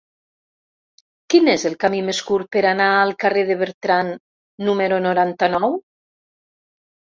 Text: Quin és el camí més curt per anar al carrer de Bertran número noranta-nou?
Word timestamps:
Quin 1.33 1.51
és 1.53 1.65
el 1.71 1.75
camí 1.83 1.99
més 2.07 2.23
curt 2.31 2.49
per 2.57 2.65
anar 2.71 2.89
al 3.03 3.13
carrer 3.25 3.45
de 3.53 3.61
Bertran 3.61 4.13
número 4.71 5.01
noranta-nou? 5.11 5.81